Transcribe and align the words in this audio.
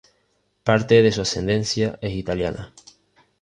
Parte 0.63 1.03
de 1.03 1.11
su 1.11 1.21
ascendencia 1.21 1.99
es 2.01 2.13
italiana. 2.13 2.73